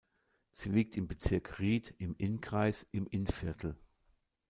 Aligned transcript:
Sie 0.51 0.69
liegt 0.69 0.97
im 0.97 1.07
Bezirk 1.07 1.59
Ried 1.59 1.93
im 1.99 2.15
Innkreis 2.17 2.87
im 2.91 3.05
Innviertel. 3.05 3.77